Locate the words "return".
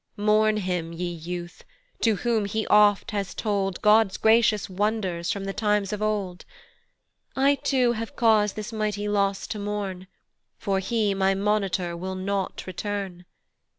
12.65-13.25